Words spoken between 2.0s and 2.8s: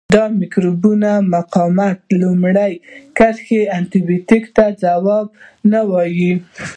د لومړۍ